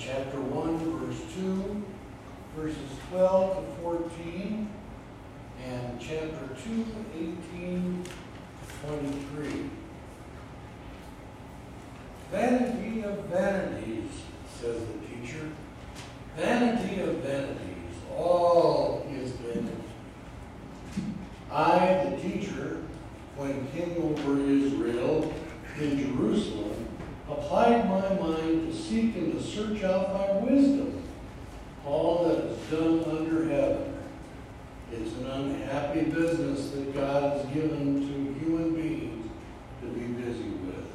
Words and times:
chapter 0.00 0.40
1, 0.40 0.98
verse 0.98 1.20
2, 1.34 1.84
verses 2.56 2.98
12 3.10 3.56
to 3.56 3.82
14, 3.82 4.70
and 5.66 6.00
chapter 6.00 6.48
2, 6.64 6.86
18 7.14 8.04
to 8.04 8.86
23. 8.88 9.70
Vanity 12.32 13.02
of 13.02 13.18
vanities, 13.24 14.10
says 14.58 14.80
the 14.80 15.06
teacher. 15.06 15.50
Vanity 16.34 17.02
of 17.02 17.16
vanities, 17.16 17.96
all 18.16 19.06
is 19.12 19.32
vanity. 19.32 19.70
I, 21.52 22.04
the 22.08 22.16
teacher, 22.16 22.84
when 23.36 23.68
king 23.72 23.96
over 24.02 24.40
Israel 24.40 25.30
in 25.78 25.98
Jerusalem, 25.98 26.70
applied 27.30 27.88
my 27.88 28.08
mind 28.14 28.70
to 28.70 28.76
seek 28.76 29.16
and 29.16 29.32
to 29.32 29.42
search 29.42 29.82
out 29.82 30.12
by 30.12 30.50
wisdom 30.50 31.02
all 31.84 32.28
that 32.28 32.44
is 32.44 32.58
done 32.70 33.04
under 33.04 33.48
heaven. 33.48 33.94
It's 34.92 35.12
an 35.16 35.26
unhappy 35.90 36.10
business 36.10 36.70
that 36.70 36.94
God 36.94 37.36
has 37.36 37.46
given 37.46 38.00
to 38.00 38.40
human 38.40 38.74
beings 38.74 39.30
to 39.80 39.88
be 39.88 40.06
busy 40.22 40.50
with. 40.50 40.86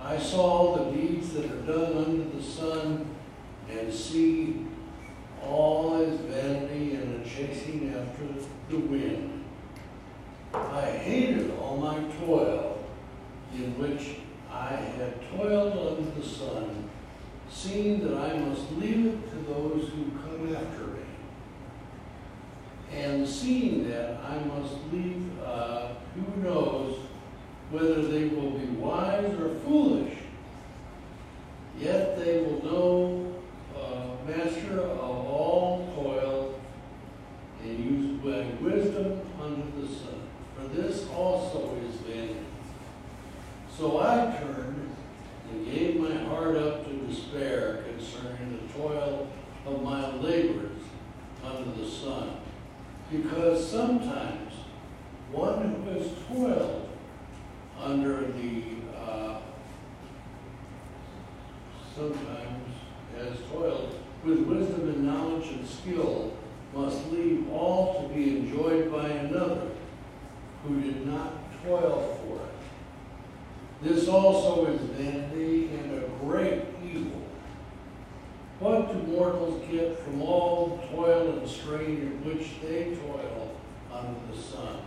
I 0.00 0.18
saw 0.18 0.76
the 0.76 0.92
deeds 0.92 1.32
that 1.34 1.44
are 1.46 1.62
done 1.62 1.96
under 1.96 2.36
the 2.36 2.42
sun 2.42 3.06
and 3.70 3.92
see 3.92 4.66
all 5.42 6.00
is 6.00 6.18
vanity 6.20 6.94
and 6.94 7.24
a 7.24 7.28
chasing 7.28 7.94
after 7.94 8.26
the 8.70 8.78
wind. 8.78 9.44
I 10.54 10.90
hated 10.90 11.50
all 11.58 11.76
my 11.76 11.98
toil 12.24 12.78
in 13.54 13.78
which 13.78 14.16
I 14.50 14.68
had 14.68 15.14
toiled 15.30 15.98
under 15.98 16.10
the 16.18 16.26
sun, 16.26 16.88
seeing 17.50 18.00
that 18.00 18.16
I 18.16 18.38
must 18.38 18.72
leave 18.72 19.06
it 19.06 19.30
to 19.30 19.36
those 19.52 19.88
who 19.90 20.10
come 20.22 20.54
after 20.54 20.86
me. 20.86 21.07
And 22.92 23.26
seeing 23.28 23.88
that 23.90 24.20
I 24.24 24.38
must 24.44 24.74
leave, 24.92 25.24
uh, 25.44 25.88
who 26.14 26.42
knows 26.42 26.98
whether 27.70 28.02
they 28.02 28.28
will 28.28 28.52
be 28.52 28.66
wise 28.66 29.32
or 29.34 29.54
foolish. 29.60 30.14
Yet 31.78 32.18
they 32.18 32.40
will 32.40 32.64
know, 32.64 33.34
uh, 33.76 34.26
master 34.26 34.80
of 34.80 34.98
all 34.98 35.92
toil, 35.94 36.60
and 37.62 37.84
use 37.84 38.20
by 38.20 38.46
wisdom 38.64 39.20
under 39.40 39.80
the 39.80 39.86
sun. 39.86 40.22
For 40.56 40.66
this 40.68 41.08
also 41.10 41.76
is 41.88 41.96
vanity. 41.96 42.40
So 43.76 44.00
I 44.00 44.36
turned 44.40 44.96
and 45.52 45.64
gave 45.66 46.00
my 46.00 46.14
heart 46.24 46.56
up 46.56 46.84
to 46.84 47.06
despair 47.06 47.84
concerning 47.88 48.58
the 48.60 48.72
toil 48.72 49.28
of 49.66 49.82
my 49.82 50.14
labors 50.16 50.82
under 51.44 51.70
the 51.80 51.88
sun. 51.88 52.38
Because 53.10 53.70
sometimes 53.70 54.52
one 55.30 55.82
who 55.84 55.90
has 55.90 56.10
toiled 56.28 56.88
under 57.80 58.32
the, 58.32 58.62
uh, 58.96 59.40
sometimes 61.94 62.74
has 63.28 63.38
toiled 63.52 63.94
with 64.24 64.40
wisdom 64.40 64.88
and 64.88 65.04
knowledge 65.06 65.48
and 65.48 65.66
skill 65.66 66.32
must 66.74 67.10
leave 67.10 67.50
all 67.50 68.02
to 68.02 68.14
be 68.14 68.38
enjoyed 68.38 68.90
by 68.92 69.08
another 69.08 69.68
who 70.64 70.80
did 70.80 71.06
not 71.06 71.32
toil 71.62 72.18
for 72.22 72.36
it. 72.36 73.90
This 73.90 74.08
also 74.08 74.66
is 74.66 74.80
vanity 74.80 75.68
and 75.68 76.02
a 76.02 76.08
great 76.20 76.62
evil. 76.84 77.22
What 78.58 78.92
do 78.92 79.12
mortals 79.12 79.62
get 79.70 79.98
from 80.00 80.20
all 80.20 80.80
the 80.80 80.96
toil 80.96 81.38
and 81.38 81.48
strain 81.48 81.98
in 81.98 82.24
which 82.24 82.60
they 82.60 82.96
toil 82.96 83.56
under 83.92 84.18
the 84.32 84.40
sun? 84.40 84.80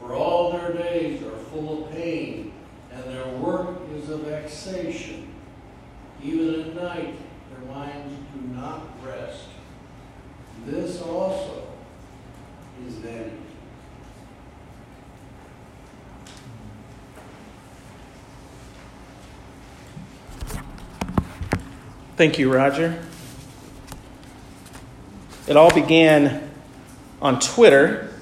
For 0.00 0.14
all 0.14 0.52
their 0.52 0.72
days 0.72 1.22
are 1.22 1.36
full 1.36 1.84
of 1.84 1.92
pain, 1.92 2.52
and 2.92 3.04
their 3.04 3.28
work 3.36 3.78
is 3.94 4.10
a 4.10 4.16
vexation. 4.16 5.28
Even 6.22 6.60
at 6.60 6.74
night 6.76 7.16
their 7.52 7.74
minds 7.74 8.14
do 8.34 8.40
not 8.54 8.88
rest. 9.04 9.44
This 10.66 11.02
also 11.02 11.64
is 12.86 12.94
vanity. 12.94 13.36
Thank 22.16 22.38
you, 22.38 22.52
Roger. 22.52 23.02
It 25.48 25.56
all 25.56 25.74
began 25.74 26.50
on 27.20 27.40
Twitter 27.40 28.12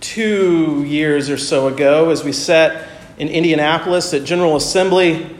two 0.00 0.84
years 0.84 1.30
or 1.30 1.38
so 1.38 1.68
ago 1.68 2.10
as 2.10 2.24
we 2.24 2.32
sat 2.32 2.88
in 3.18 3.28
Indianapolis 3.28 4.12
at 4.12 4.24
General 4.24 4.56
Assembly. 4.56 5.34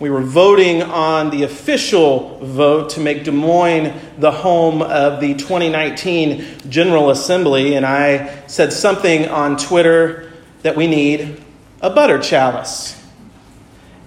We 0.00 0.10
were 0.10 0.22
voting 0.22 0.82
on 0.82 1.30
the 1.30 1.42
official 1.42 2.38
vote 2.38 2.90
to 2.90 3.00
make 3.00 3.24
Des 3.24 3.32
Moines 3.32 3.92
the 4.18 4.30
home 4.30 4.80
of 4.80 5.20
the 5.20 5.34
2019 5.34 6.44
General 6.68 7.10
Assembly, 7.10 7.74
and 7.74 7.84
I 7.84 8.46
said 8.46 8.72
something 8.72 9.28
on 9.28 9.56
Twitter 9.56 10.32
that 10.62 10.76
we 10.76 10.86
need 10.86 11.42
a 11.80 11.90
butter 11.90 12.18
chalice. 12.18 12.94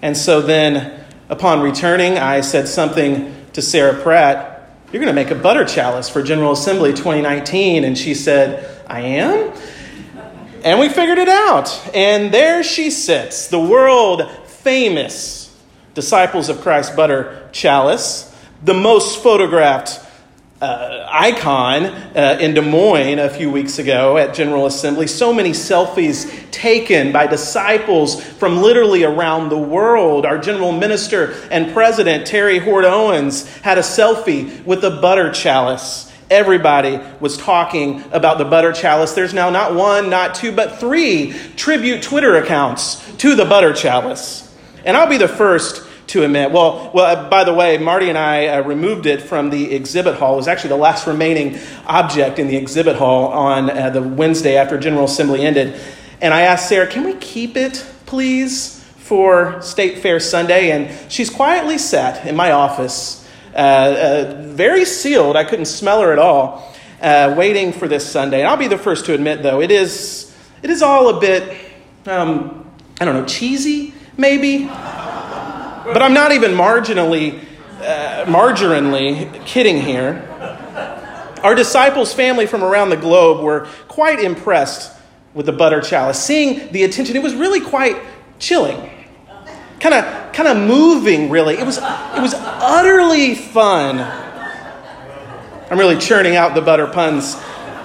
And 0.02 0.16
so 0.16 0.42
then 0.42 1.02
Upon 1.32 1.62
returning, 1.62 2.18
I 2.18 2.42
said 2.42 2.68
something 2.68 3.34
to 3.54 3.62
Sarah 3.62 3.98
Pratt. 4.04 4.70
You're 4.92 5.02
going 5.02 5.08
to 5.08 5.14
make 5.14 5.32
a 5.32 5.42
butter 5.42 5.64
chalice 5.64 6.10
for 6.10 6.22
General 6.22 6.52
Assembly 6.52 6.92
2019. 6.92 7.86
And 7.86 7.98
she 7.98 8.16
said, 8.16 8.84
I 8.86 9.00
am? 9.00 9.54
And 10.66 10.78
we 10.78 10.90
figured 10.90 11.20
it 11.20 11.30
out. 11.30 11.70
And 11.96 12.34
there 12.34 12.64
she 12.64 12.92
sits, 12.92 13.48
the 13.48 13.62
world 13.62 14.30
famous 14.46 15.41
Disciples 15.94 16.50
of 16.50 16.62
Christ 16.62 16.96
butter 16.96 17.50
chalice, 17.52 18.34
the 18.64 18.74
most 18.74 19.22
photographed 19.22 20.00
uh, 20.62 21.08
icon 21.10 21.86
uh, 21.86 22.38
in 22.40 22.54
Des 22.54 22.62
Moines 22.62 23.18
a 23.18 23.30
few 23.30 23.50
weeks 23.50 23.80
ago 23.80 24.18
at 24.18 24.36
General 24.36 24.68
Assembly. 24.68 25.08
So 25.08 25.34
many 25.34 25.52
selfies 25.52 26.50
taken 26.52 27.12
by 27.12 27.26
disciples 27.26 28.24
from 28.24 28.62
literally 28.62 29.04
around 29.04 29.50
the 29.50 29.58
world. 29.58 30.26
Our 30.26 30.38
general 30.38 30.72
minister 30.72 31.34
and 31.50 31.74
president, 31.74 32.28
Terri 32.28 32.60
Hord 32.64 32.86
Owens, 32.86 33.48
had 33.58 33.80
a 33.80 33.82
selfie 33.82 34.64
with 34.64 34.84
a 34.84 34.92
butter 34.92 35.32
chalice. 35.32 36.12
Everybody 36.30 37.00
was 37.20 37.38
talking 37.38 38.04
about 38.12 38.38
the 38.38 38.46
butter 38.46 38.72
chalice. 38.72 39.14
There's 39.14 39.34
now 39.34 39.50
not 39.50 39.74
one, 39.74 40.10
not 40.12 40.36
two, 40.36 40.52
but 40.52 40.80
three 40.80 41.34
tribute 41.56 42.04
Twitter 42.04 42.36
accounts 42.36 43.04
to 43.18 43.36
the 43.36 43.46
butter 43.46 43.74
chalice. 43.74 44.51
And 44.86 44.98
I'll 44.98 45.10
be 45.10 45.18
the 45.18 45.28
first 45.28 45.88
to 46.08 46.24
admit. 46.24 46.52
Well, 46.52 46.92
well. 46.94 47.06
Uh, 47.06 47.30
by 47.30 47.44
the 47.44 47.54
way, 47.54 47.78
Marty 47.78 48.10
and 48.10 48.18
I 48.18 48.48
uh, 48.48 48.62
removed 48.64 49.06
it 49.06 49.22
from 49.22 49.50
the 49.50 49.74
exhibit 49.74 50.16
hall. 50.16 50.34
It 50.34 50.38
was 50.38 50.48
actually 50.48 50.70
the 50.70 50.78
last 50.78 51.08
remaining 51.08 51.60
object 51.88 52.38
in 52.38 52.48
the 52.48 52.58
exhibit 52.58 52.98
hall 52.98 53.28
on 53.28 53.70
uh, 53.70 53.90
the 53.92 54.02
Wednesday 54.02 54.58
after 54.58 54.78
General 54.78 55.06
Assembly 55.06 55.46
ended. 55.46 55.80
And 56.20 56.34
I 56.34 56.42
asked 56.42 56.68
Sarah, 56.68 56.88
"Can 56.88 57.06
we 57.06 57.14
keep 57.16 57.56
it, 57.56 57.86
please, 58.06 58.84
for 58.98 59.62
State 59.62 60.00
Fair 60.00 60.20
Sunday?" 60.20 60.72
And 60.72 61.12
she's 61.12 61.30
quietly 61.30 61.78
sat 61.78 62.26
in 62.28 62.36
my 62.36 62.52
office, 62.52 63.26
uh, 63.54 63.58
uh, 63.58 64.44
very 64.48 64.86
sealed. 64.86 65.38
I 65.38 65.46
couldn't 65.46 65.66
smell 65.66 66.02
her 66.02 66.12
at 66.12 66.20
all, 66.20 66.74
uh, 67.02 67.36
waiting 67.38 67.72
for 67.72 67.88
this 67.88 68.06
Sunday. 68.06 68.40
And 68.40 68.50
I'll 68.50 68.58
be 68.58 68.68
the 68.68 68.78
first 68.78 69.06
to 69.06 69.14
admit, 69.14 69.44
though, 69.44 69.62
it 69.62 69.72
is 69.72 70.36
it 70.62 70.70
is 70.70 70.82
all 70.82 71.10
a 71.10 71.20
bit, 71.20 71.58
um, 72.06 72.70
I 73.00 73.06
don't 73.06 73.16
know, 73.16 73.26
cheesy, 73.26 73.94
maybe. 74.22 74.66
But 74.66 76.02
I'm 76.02 76.14
not 76.14 76.32
even 76.32 76.52
marginally, 76.52 77.44
uh, 77.82 78.26
marginally 78.26 79.46
kidding 79.46 79.82
here. 79.82 80.28
Our 81.44 81.56
disciples' 81.56 82.14
family 82.14 82.46
from 82.46 82.64
around 82.64 82.92
the 82.92 82.98
globe 82.98 83.44
were 83.44 83.68
quite 83.88 84.20
impressed 84.20 84.96
with 85.34 85.48
the 85.48 85.52
butter 85.52 85.82
chalice. 85.82 86.24
Seeing 86.24 86.72
the 86.72 86.84
attention, 86.84 87.16
it 87.16 87.24
was 87.24 87.34
really 87.34 87.60
quite 87.62 87.98
chilling. 88.38 88.90
Kind 89.80 89.96
of 89.96 90.34
kind 90.34 90.48
of 90.48 90.58
moving, 90.58 91.30
really. 91.30 91.56
It 91.56 91.66
was, 91.66 91.78
it 91.78 92.22
was 92.22 92.36
utterly 92.36 93.36
fun. 93.36 94.00
I'm 95.70 95.80
really 95.80 95.98
churning 95.98 96.36
out 96.36 96.54
the 96.54 96.62
butter 96.62 96.86
puns 96.86 97.36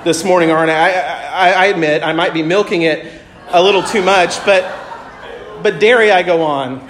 this 0.04 0.24
morning, 0.24 0.50
aren't 0.50 0.70
I? 0.70 0.90
I, 0.90 1.50
I 1.50 1.66
admit 1.66 2.02
I 2.02 2.12
might 2.12 2.34
be 2.34 2.42
milking 2.42 2.82
it 2.82 3.12
a 3.48 3.62
little 3.62 3.82
too 3.82 4.02
much, 4.02 4.44
but, 4.44 4.64
but 5.62 5.80
dare 5.80 6.12
I 6.12 6.22
go 6.22 6.42
on? 6.42 6.88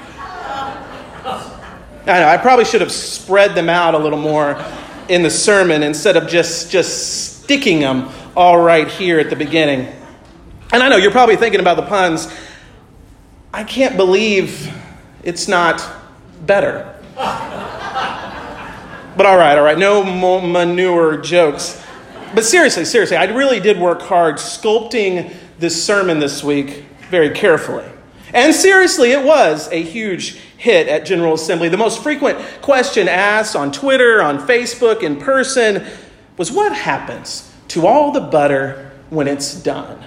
I 2.08 2.20
know, 2.20 2.28
I 2.28 2.36
probably 2.36 2.64
should 2.64 2.82
have 2.82 2.92
spread 2.92 3.54
them 3.54 3.68
out 3.68 3.94
a 3.94 3.98
little 3.98 4.18
more 4.18 4.62
in 5.08 5.22
the 5.22 5.30
sermon 5.30 5.82
instead 5.82 6.16
of 6.16 6.28
just, 6.28 6.70
just 6.70 7.42
sticking 7.42 7.80
them 7.80 8.08
all 8.36 8.60
right 8.60 8.88
here 8.88 9.18
at 9.18 9.28
the 9.28 9.36
beginning. 9.36 9.92
And 10.72 10.82
I 10.82 10.88
know 10.88 10.96
you're 10.96 11.10
probably 11.10 11.36
thinking 11.36 11.60
about 11.60 11.76
the 11.76 11.82
puns. 11.82 12.32
I 13.52 13.64
can't 13.64 13.96
believe 13.96 14.72
it's 15.22 15.48
not 15.48 15.84
better. 16.44 16.92
But 17.16 19.24
all 19.24 19.38
right, 19.38 19.56
all 19.56 19.64
right, 19.64 19.78
no 19.78 20.04
more 20.04 20.42
manure 20.42 21.16
jokes. 21.16 21.82
But 22.34 22.44
seriously, 22.44 22.84
seriously, 22.84 23.16
I 23.16 23.24
really 23.24 23.60
did 23.60 23.78
work 23.78 24.02
hard 24.02 24.36
sculpting 24.36 25.34
this 25.58 25.82
sermon 25.82 26.18
this 26.18 26.44
week 26.44 26.84
very 27.08 27.30
carefully. 27.30 27.86
And 28.32 28.54
seriously, 28.54 29.12
it 29.12 29.24
was 29.24 29.70
a 29.70 29.82
huge 29.82 30.38
hit 30.56 30.88
at 30.88 31.06
General 31.06 31.34
Assembly. 31.34 31.68
The 31.68 31.76
most 31.76 32.02
frequent 32.02 32.38
question 32.62 33.08
asked 33.08 33.54
on 33.54 33.70
Twitter, 33.72 34.22
on 34.22 34.38
Facebook, 34.46 35.02
in 35.02 35.16
person 35.16 35.86
was 36.36 36.50
what 36.50 36.74
happens 36.74 37.52
to 37.68 37.86
all 37.86 38.12
the 38.12 38.20
butter 38.20 38.92
when 39.10 39.28
it's 39.28 39.54
done? 39.54 40.04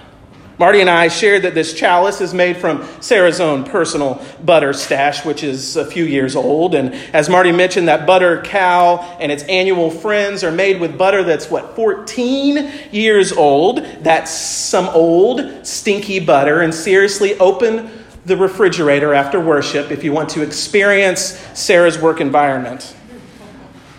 Marty 0.60 0.82
and 0.82 0.90
I 0.90 1.08
shared 1.08 1.44
that 1.44 1.54
this 1.54 1.72
chalice 1.72 2.20
is 2.20 2.34
made 2.34 2.58
from 2.58 2.86
Sarah's 3.00 3.40
own 3.40 3.64
personal 3.64 4.22
butter 4.44 4.74
stash, 4.74 5.24
which 5.24 5.42
is 5.42 5.76
a 5.76 5.86
few 5.86 6.04
years 6.04 6.36
old. 6.36 6.74
And 6.74 6.92
as 7.14 7.30
Marty 7.30 7.50
mentioned, 7.50 7.88
that 7.88 8.06
butter 8.06 8.42
cow 8.42 8.98
and 9.18 9.32
its 9.32 9.42
annual 9.44 9.90
friends 9.90 10.44
are 10.44 10.52
made 10.52 10.78
with 10.78 10.98
butter 10.98 11.24
that's, 11.24 11.50
what, 11.50 11.74
14 11.76 12.70
years 12.92 13.32
old. 13.32 13.78
That's 14.02 14.30
some 14.30 14.90
old, 14.90 15.66
stinky 15.66 16.20
butter. 16.20 16.60
And 16.60 16.74
seriously, 16.74 17.38
open 17.38 17.90
the 18.26 18.36
refrigerator 18.36 19.14
after 19.14 19.40
worship 19.40 19.90
if 19.90 20.04
you 20.04 20.12
want 20.12 20.28
to 20.30 20.42
experience 20.42 21.38
Sarah's 21.54 21.98
work 21.98 22.20
environment. 22.20 22.94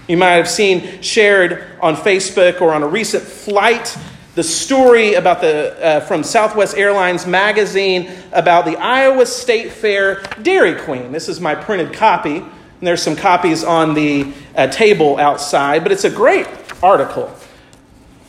You 0.07 0.18
might 0.18 0.33
have 0.33 0.50
seen 0.50 1.01
shared 1.01 1.65
on 1.81 1.95
Facebook 1.95 2.62
or 2.62 2.73
on 2.73 2.83
a 2.83 2.88
recent 2.88 3.23
flight 3.23 3.97
the 4.33 4.44
story 4.44 5.15
about 5.15 5.41
the, 5.41 5.77
uh, 5.83 6.00
from 6.01 6.23
Southwest 6.23 6.77
Airlines 6.77 7.27
magazine 7.27 8.09
about 8.31 8.63
the 8.63 8.77
Iowa 8.77 9.25
State 9.25 9.71
Fair 9.71 10.21
Dairy 10.41 10.75
Queen. 10.75 11.12
This 11.12 11.27
is 11.27 11.41
my 11.41 11.53
printed 11.53 11.94
copy, 11.94 12.38
and 12.38 12.47
there's 12.79 13.01
some 13.01 13.17
copies 13.17 13.63
on 13.63 13.94
the 13.94 14.31
uh, 14.56 14.67
table 14.67 15.17
outside, 15.17 15.83
but 15.83 15.91
it's 15.91 16.06
a 16.06 16.09
great 16.09 16.47
article. 16.81 17.35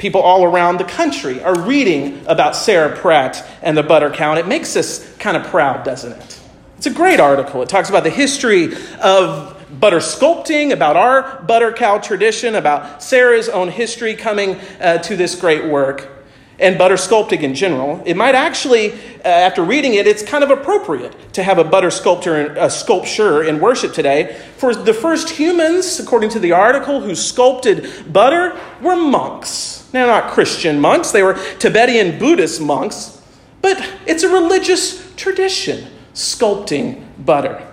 People 0.03 0.21
all 0.21 0.43
around 0.43 0.79
the 0.79 0.85
country 0.85 1.41
are 1.45 1.57
reading 1.61 2.27
about 2.27 2.57
Sarah 2.57 2.97
Pratt 2.97 3.49
and 3.63 3.77
the 3.77 3.85
butter 3.85 4.11
cow, 4.11 4.35
it 4.35 4.49
makes 4.49 4.75
us 4.75 5.17
kind 5.19 5.37
of 5.37 5.45
proud, 5.45 5.85
doesn't 5.85 6.11
it? 6.11 6.41
It's 6.77 6.89
a 6.89 6.93
great 6.93 7.21
article. 7.21 7.63
It 7.63 7.69
talks 7.69 7.89
about 7.89 8.03
the 8.03 8.11
history 8.11 8.75
of 9.01 9.65
butter 9.79 9.99
sculpting, 9.99 10.73
about 10.73 10.97
our 10.97 11.41
butter 11.43 11.71
cow 11.71 11.99
tradition, 11.99 12.57
about 12.57 13.01
Sarah's 13.01 13.49
own 13.49 13.69
history 13.69 14.17
coming 14.17 14.57
uh, 14.81 14.99
to 14.99 15.15
this 15.15 15.37
great 15.37 15.67
work, 15.67 16.11
and 16.59 16.77
butter 16.77 16.97
sculpting 16.97 17.43
in 17.43 17.55
general. 17.55 18.03
It 18.05 18.17
might 18.17 18.35
actually, 18.35 18.95
uh, 18.95 19.29
after 19.29 19.63
reading 19.63 19.95
it, 19.95 20.09
it's 20.09 20.25
kind 20.25 20.43
of 20.43 20.51
appropriate 20.51 21.15
to 21.35 21.45
have 21.45 21.59
a 21.59 21.65
butter 21.65 21.93
sculptor, 21.93 22.53
a 22.55 22.71
sculpture 22.71 23.45
in 23.45 23.61
worship 23.61 23.93
today. 23.93 24.37
For 24.57 24.75
the 24.75 24.95
first 24.95 25.31
humans, 25.31 26.01
according 26.01 26.31
to 26.31 26.41
the 26.41 26.51
article, 26.51 27.01
who 27.01 27.15
sculpted 27.15 28.13
butter 28.13 28.59
were 28.81 28.97
monks. 28.97 29.82
Now, 29.93 30.07
not 30.07 30.31
Christian 30.33 30.81
monks, 30.81 31.11
they 31.11 31.23
were 31.23 31.35
Tibetan 31.59 32.19
Buddhist 32.19 32.61
monks, 32.61 33.21
but 33.61 33.79
it's 34.07 34.23
a 34.23 34.29
religious 34.29 35.15
tradition, 35.17 35.87
sculpting 36.15 37.05
butter. 37.25 37.69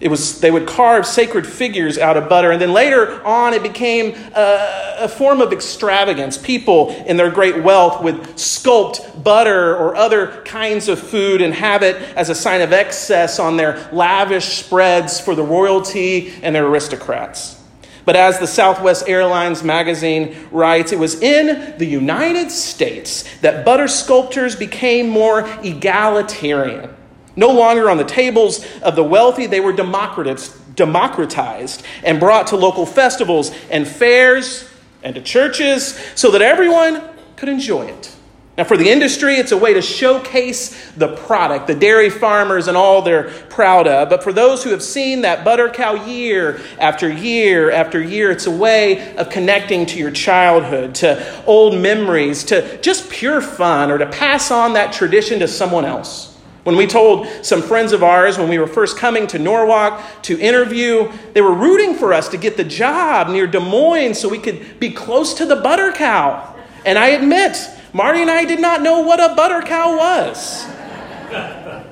It 0.00 0.08
was, 0.08 0.40
they 0.40 0.50
would 0.50 0.66
carve 0.66 1.06
sacred 1.06 1.46
figures 1.46 1.98
out 1.98 2.16
of 2.16 2.28
butter, 2.28 2.50
and 2.50 2.60
then 2.60 2.72
later 2.72 3.24
on 3.24 3.54
it 3.54 3.62
became 3.62 4.14
a, 4.34 4.96
a, 4.98 5.08
form 5.08 5.40
of 5.40 5.52
extravagance. 5.52 6.36
People 6.36 6.90
in 7.06 7.16
their 7.16 7.30
great 7.30 7.62
wealth 7.62 8.02
would 8.02 8.16
sculpt 8.36 9.22
butter 9.22 9.76
or 9.76 9.94
other 9.94 10.42
kinds 10.42 10.88
of 10.88 10.98
food 10.98 11.40
and 11.40 11.54
have 11.54 11.82
it 11.82 11.96
as 12.16 12.28
a 12.28 12.34
sign 12.34 12.60
of 12.60 12.72
excess 12.72 13.38
on 13.38 13.56
their 13.56 13.88
lavish 13.92 14.44
spreads 14.64 15.20
for 15.20 15.36
the 15.36 15.44
royalty 15.44 16.34
and 16.42 16.54
their 16.54 16.66
aristocrats. 16.66 17.63
But 18.04 18.16
as 18.16 18.38
the 18.38 18.46
Southwest 18.46 19.08
Airlines 19.08 19.62
magazine 19.62 20.36
writes, 20.50 20.92
it 20.92 20.98
was 20.98 21.22
in 21.22 21.78
the 21.78 21.86
United 21.86 22.50
States 22.50 23.24
that 23.38 23.64
butter 23.64 23.88
sculptors 23.88 24.56
became 24.56 25.08
more 25.08 25.48
egalitarian. 25.62 26.94
No 27.36 27.48
longer 27.48 27.90
on 27.90 27.96
the 27.96 28.04
tables 28.04 28.64
of 28.82 28.94
the 28.94 29.04
wealthy, 29.04 29.46
they 29.46 29.60
were 29.60 29.72
democratized 29.72 31.84
and 32.04 32.20
brought 32.20 32.46
to 32.48 32.56
local 32.56 32.86
festivals 32.86 33.50
and 33.70 33.88
fairs 33.88 34.68
and 35.02 35.14
to 35.14 35.20
churches 35.20 35.98
so 36.14 36.30
that 36.30 36.42
everyone 36.42 37.02
could 37.36 37.48
enjoy 37.48 37.86
it. 37.86 38.13
Now, 38.56 38.62
for 38.62 38.76
the 38.76 38.88
industry, 38.88 39.34
it's 39.34 39.50
a 39.50 39.56
way 39.56 39.74
to 39.74 39.82
showcase 39.82 40.92
the 40.92 41.08
product, 41.08 41.66
the 41.66 41.74
dairy 41.74 42.08
farmers 42.08 42.68
and 42.68 42.76
all 42.76 43.02
they're 43.02 43.30
proud 43.50 43.88
of. 43.88 44.08
But 44.08 44.22
for 44.22 44.32
those 44.32 44.62
who 44.62 44.70
have 44.70 44.82
seen 44.82 45.22
that 45.22 45.44
butter 45.44 45.68
cow 45.68 46.06
year 46.06 46.60
after 46.78 47.10
year 47.10 47.72
after 47.72 48.00
year, 48.00 48.30
it's 48.30 48.46
a 48.46 48.56
way 48.56 49.16
of 49.16 49.28
connecting 49.28 49.86
to 49.86 49.98
your 49.98 50.12
childhood, 50.12 50.94
to 50.96 51.44
old 51.46 51.80
memories, 51.80 52.44
to 52.44 52.80
just 52.80 53.10
pure 53.10 53.40
fun, 53.40 53.90
or 53.90 53.98
to 53.98 54.06
pass 54.06 54.52
on 54.52 54.74
that 54.74 54.92
tradition 54.92 55.40
to 55.40 55.48
someone 55.48 55.84
else. 55.84 56.38
When 56.62 56.76
we 56.76 56.86
told 56.86 57.26
some 57.44 57.60
friends 57.60 57.92
of 57.92 58.04
ours 58.04 58.38
when 58.38 58.48
we 58.48 58.58
were 58.58 58.68
first 58.68 58.96
coming 58.96 59.26
to 59.28 59.38
Norwalk 59.40 60.00
to 60.22 60.38
interview, 60.38 61.10
they 61.32 61.40
were 61.40 61.52
rooting 61.52 61.94
for 61.94 62.14
us 62.14 62.28
to 62.28 62.36
get 62.36 62.56
the 62.56 62.64
job 62.64 63.28
near 63.28 63.48
Des 63.48 63.58
Moines 63.58 64.14
so 64.14 64.28
we 64.28 64.38
could 64.38 64.78
be 64.78 64.90
close 64.90 65.34
to 65.34 65.44
the 65.44 65.56
butter 65.56 65.90
cow. 65.90 66.54
And 66.86 66.98
I 66.98 67.08
admit, 67.08 67.56
Marty 67.94 68.22
and 68.22 68.30
I 68.30 68.44
did 68.44 68.60
not 68.60 68.82
know 68.82 69.02
what 69.02 69.20
a 69.20 69.36
butter 69.36 69.62
cow 69.62 69.96
was. 69.96 70.66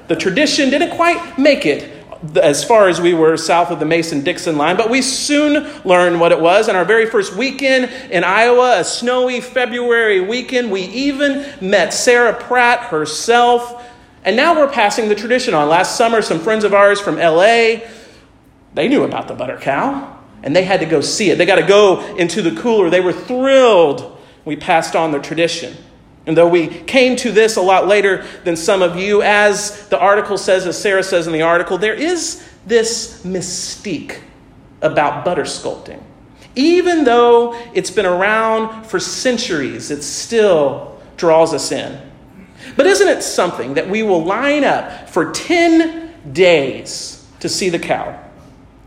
The 0.08 0.16
tradition 0.16 0.68
didn't 0.68 0.96
quite 0.96 1.38
make 1.38 1.64
it 1.64 2.04
as 2.42 2.64
far 2.64 2.88
as 2.88 3.00
we 3.00 3.14
were 3.14 3.36
south 3.36 3.70
of 3.70 3.78
the 3.78 3.84
Mason 3.84 4.22
Dixon 4.22 4.56
line, 4.58 4.76
but 4.76 4.90
we 4.90 5.00
soon 5.00 5.64
learned 5.84 6.18
what 6.18 6.32
it 6.32 6.40
was. 6.40 6.66
And 6.66 6.76
our 6.76 6.84
very 6.84 7.06
first 7.06 7.36
weekend 7.36 7.84
in 8.10 8.24
Iowa, 8.24 8.80
a 8.80 8.84
snowy 8.84 9.40
February 9.40 10.20
weekend, 10.20 10.72
we 10.72 10.82
even 10.82 11.46
met 11.60 11.94
Sarah 11.94 12.34
Pratt 12.34 12.80
herself 12.80 13.88
and 14.24 14.36
now 14.36 14.56
we're 14.56 14.70
passing 14.70 15.08
the 15.08 15.14
tradition 15.14 15.54
on. 15.54 15.68
Last 15.68 15.96
summer, 15.96 16.20
some 16.20 16.40
friends 16.40 16.64
of 16.64 16.74
ours 16.74 17.00
from 17.00 17.16
LA, 17.16 17.80
they 18.74 18.88
knew 18.88 19.04
about 19.04 19.28
the 19.28 19.34
butter 19.34 19.56
cow 19.56 20.18
and 20.42 20.54
they 20.54 20.64
had 20.64 20.80
to 20.80 20.86
go 20.86 21.00
see 21.00 21.30
it. 21.30 21.38
They 21.38 21.46
got 21.46 21.56
to 21.56 21.66
go 21.66 22.16
into 22.16 22.42
the 22.42 22.60
cooler. 22.60 22.90
They 22.90 23.00
were 23.00 23.12
thrilled 23.12 24.18
we 24.44 24.56
passed 24.56 24.96
on 24.96 25.12
the 25.12 25.20
tradition. 25.20 25.76
And 26.26 26.36
though 26.36 26.48
we 26.48 26.68
came 26.68 27.16
to 27.16 27.32
this 27.32 27.56
a 27.56 27.62
lot 27.62 27.88
later 27.88 28.24
than 28.44 28.56
some 28.56 28.80
of 28.80 28.96
you, 28.96 29.22
as 29.22 29.88
the 29.88 29.98
article 29.98 30.38
says, 30.38 30.66
as 30.66 30.80
Sarah 30.80 31.02
says 31.02 31.26
in 31.26 31.32
the 31.32 31.42
article, 31.42 31.78
there 31.78 31.94
is 31.94 32.48
this 32.64 33.24
mystique 33.24 34.20
about 34.82 35.24
butter 35.24 35.42
sculpting. 35.42 36.00
Even 36.54 37.04
though 37.04 37.54
it's 37.74 37.90
been 37.90 38.06
around 38.06 38.84
for 38.84 39.00
centuries, 39.00 39.90
it 39.90 40.02
still 40.02 41.00
draws 41.16 41.54
us 41.54 41.72
in. 41.72 42.00
But 42.76 42.86
isn't 42.86 43.08
it 43.08 43.22
something 43.22 43.74
that 43.74 43.88
we 43.88 44.02
will 44.02 44.24
line 44.24 44.62
up 44.62 45.08
for 45.08 45.32
10 45.32 46.32
days 46.32 47.26
to 47.40 47.48
see 47.48 47.68
the 47.68 47.78
cow? 47.78 48.18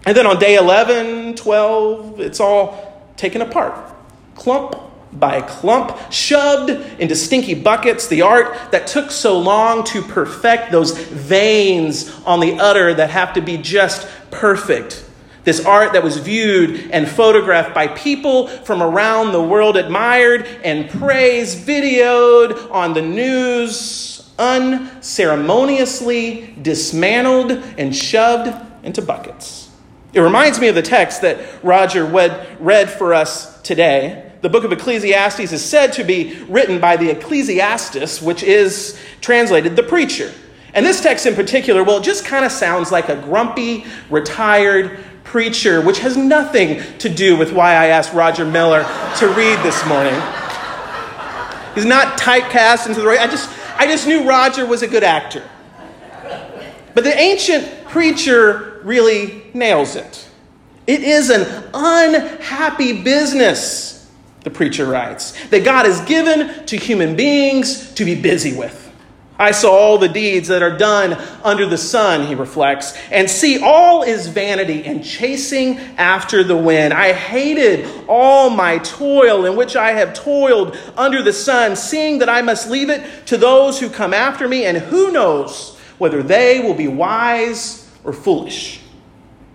And 0.05 0.15
then 0.15 0.25
on 0.25 0.39
day 0.39 0.55
11, 0.55 1.35
12, 1.35 2.19
it's 2.21 2.39
all 2.39 3.03
taken 3.17 3.41
apart, 3.41 3.93
clump 4.35 4.75
by 5.19 5.37
a 5.37 5.47
clump, 5.47 5.97
shoved 6.11 6.69
into 6.99 7.15
stinky 7.15 7.53
buckets. 7.53 8.07
The 8.07 8.21
art 8.21 8.71
that 8.71 8.87
took 8.87 9.11
so 9.11 9.39
long 9.39 9.83
to 9.85 10.01
perfect 10.01 10.71
those 10.71 10.91
veins 10.91 12.13
on 12.25 12.39
the 12.39 12.59
udder 12.59 12.93
that 12.93 13.09
have 13.09 13.33
to 13.33 13.41
be 13.41 13.57
just 13.57 14.07
perfect 14.31 15.05
this 15.45 15.63
art 15.63 15.93
that 15.93 16.03
was 16.03 16.17
viewed 16.17 16.91
and 16.91 17.07
photographed 17.07 17.73
by 17.73 17.87
people 17.87 18.47
from 18.47 18.83
around 18.83 19.31
the 19.31 19.41
world, 19.41 19.77
admired 19.77 20.45
and 20.63 20.89
praised, 20.89 21.65
videoed 21.65 22.69
on 22.71 22.93
the 22.93 23.01
news, 23.01 24.29
unceremoniously 24.37 26.53
dismantled 26.61 27.51
and 27.51 27.95
shoved 27.95 28.53
into 28.83 29.01
buckets. 29.01 29.69
It 30.13 30.19
reminds 30.19 30.59
me 30.59 30.67
of 30.67 30.75
the 30.75 30.81
text 30.81 31.21
that 31.21 31.63
Roger 31.63 32.03
read 32.05 32.89
for 32.89 33.13
us 33.13 33.61
today. 33.61 34.24
The 34.45 34.49
book 34.49 34.63
of 34.63 34.71
Ecclesiastes 34.71 35.51
is 35.51 35.65
said 35.65 35.93
to 35.93 36.03
be 36.03 36.37
written 36.47 36.79
by 36.79 36.97
the 36.97 37.09
Ecclesiastes, 37.09 38.21
which 38.21 38.43
is 38.43 38.95
translated 39.19 39.75
the 39.75 39.81
preacher. 39.81 40.31
And 40.75 40.85
this 40.85 41.01
text 41.01 41.25
in 41.25 41.33
particular, 41.33 41.83
well, 41.83 41.97
it 41.97 42.03
just 42.03 42.25
kind 42.25 42.45
of 42.45 42.51
sounds 42.51 42.91
like 42.91 43.09
a 43.09 43.15
grumpy, 43.15 43.85
retired 44.07 44.99
preacher, 45.23 45.81
which 45.81 45.97
has 45.97 46.15
nothing 46.15 46.79
to 46.99 47.09
do 47.09 47.35
with 47.35 47.53
why 47.53 47.71
I 47.71 47.87
asked 47.87 48.13
Roger 48.13 48.45
Miller 48.45 48.83
to 49.17 49.27
read 49.29 49.57
this 49.63 49.83
morning. 49.87 50.13
He's 51.73 51.83
not 51.83 52.19
typecast 52.19 52.85
into 52.85 53.01
the 53.01 53.07
right. 53.07 53.19
I 53.19 53.25
just, 53.25 53.49
I 53.79 53.87
just 53.87 54.05
knew 54.05 54.29
Roger 54.29 54.63
was 54.67 54.83
a 54.83 54.87
good 54.87 55.03
actor. 55.03 55.41
But 56.93 57.03
the 57.03 57.17
ancient 57.17 57.87
preacher 57.87 58.79
really 58.83 59.41
nails 59.55 59.95
it. 59.95 60.29
It 60.85 61.01
is 61.01 61.31
an 61.31 61.67
unhappy 61.73 63.01
business, 63.01 63.94
the 64.45 64.51
preacher 64.51 64.85
writes, 64.85 65.33
that 65.47 65.65
God 65.65 65.85
has 65.85 65.99
given 66.01 66.65
to 66.67 66.77
human 66.77 67.15
beings 67.15 67.91
to 67.95 68.05
be 68.05 68.13
busy 68.13 68.55
with. 68.55 68.83
I 69.37 69.51
saw 69.51 69.71
all 69.71 69.97
the 69.97 70.07
deeds 70.07 70.47
that 70.47 70.61
are 70.61 70.77
done 70.77 71.13
under 71.43 71.65
the 71.65 71.79
sun, 71.79 72.27
he 72.27 72.35
reflects, 72.35 72.95
and 73.11 73.29
see 73.29 73.59
all 73.61 74.03
is 74.03 74.27
vanity 74.27 74.85
and 74.85 75.03
chasing 75.03 75.77
after 75.97 76.43
the 76.43 76.55
wind. 76.55 76.93
I 76.93 77.11
hated 77.11 77.89
all 78.07 78.49
my 78.49 78.77
toil 78.77 79.45
in 79.45 79.57
which 79.57 79.75
I 79.75 79.91
have 79.93 80.13
toiled 80.13 80.77
under 80.95 81.21
the 81.21 81.33
sun, 81.33 81.75
seeing 81.75 82.19
that 82.19 82.29
I 82.29 82.43
must 82.43 82.69
leave 82.69 82.89
it 82.89 83.25
to 83.25 83.37
those 83.37 83.79
who 83.79 83.89
come 83.89 84.13
after 84.13 84.47
me, 84.47 84.63
and 84.63 84.77
who 84.77 85.11
knows 85.11 85.77
whether 85.97 86.21
they 86.23 86.59
will 86.59 86.75
be 86.75 86.87
wise 86.87 87.91
or 88.03 88.13
foolish. 88.13 88.79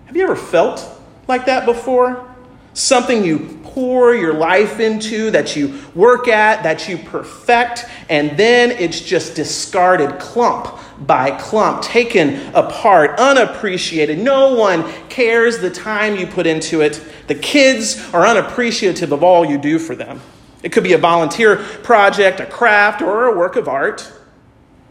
Have 0.06 0.16
you 0.16 0.24
ever 0.24 0.36
felt 0.36 0.84
like 1.28 1.46
that 1.46 1.64
before? 1.64 2.26
Something 2.74 3.24
you 3.24 3.59
pour 3.74 4.14
your 4.14 4.34
life 4.34 4.80
into, 4.80 5.30
that 5.30 5.56
you 5.56 5.80
work 5.94 6.28
at, 6.28 6.62
that 6.62 6.88
you 6.88 6.98
perfect, 6.98 7.86
and 8.08 8.36
then 8.36 8.70
it's 8.72 9.00
just 9.00 9.34
discarded 9.34 10.18
clump 10.18 10.78
by 11.06 11.30
clump, 11.30 11.82
taken 11.82 12.54
apart, 12.54 13.18
unappreciated. 13.18 14.18
No 14.18 14.54
one 14.54 14.84
cares 15.08 15.58
the 15.58 15.70
time 15.70 16.16
you 16.16 16.26
put 16.26 16.46
into 16.46 16.82
it. 16.82 17.02
The 17.26 17.34
kids 17.34 18.12
are 18.12 18.26
unappreciative 18.26 19.12
of 19.12 19.22
all 19.22 19.44
you 19.44 19.56
do 19.56 19.78
for 19.78 19.94
them. 19.94 20.20
It 20.62 20.72
could 20.72 20.84
be 20.84 20.92
a 20.92 20.98
volunteer 20.98 21.56
project, 21.56 22.40
a 22.40 22.46
craft, 22.46 23.00
or 23.00 23.26
a 23.26 23.36
work 23.36 23.56
of 23.56 23.66
art, 23.66 24.12